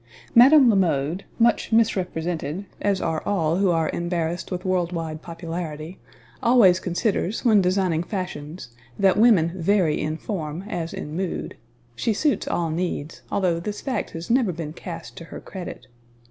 Mme. 0.33 0.67
La 0.67 0.75
Mode, 0.75 1.25
much 1.37 1.71
misrepresented 1.71 2.65
as 2.81 2.99
are 3.03 3.21
all 3.23 3.57
who 3.57 3.69
are 3.69 3.91
embarrassed 3.91 4.49
with 4.51 4.65
world 4.65 4.91
wide 4.91 5.21
popularity 5.21 5.99
always 6.41 6.79
considers 6.79 7.45
when 7.45 7.61
designing 7.61 8.01
fashions 8.01 8.69
that 8.97 9.15
women 9.15 9.51
vary 9.55 10.01
in 10.01 10.17
form, 10.17 10.63
as 10.67 10.91
in 10.91 11.15
mood. 11.15 11.55
She 11.95 12.13
suits 12.13 12.47
all 12.47 12.71
needs, 12.71 13.21
although 13.31 13.59
this 13.59 13.81
fact 13.81 14.09
has 14.17 14.31
never 14.31 14.51
been 14.51 14.73
cast 14.73 15.17
to 15.17 15.25
her 15.25 15.39
credit. 15.39 15.85